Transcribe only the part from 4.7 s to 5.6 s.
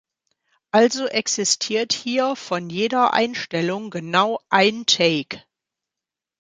Take.